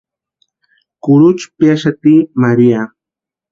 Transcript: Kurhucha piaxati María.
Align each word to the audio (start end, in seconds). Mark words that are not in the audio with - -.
Kurhucha 1.03 1.47
piaxati 1.57 2.15
María. 2.43 2.81